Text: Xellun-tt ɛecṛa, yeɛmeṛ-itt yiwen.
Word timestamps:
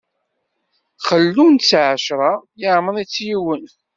Xellun-tt 1.07 1.71
ɛecṛa, 1.85 2.33
yeɛmeṛ-itt 2.61 3.23
yiwen. 3.27 3.63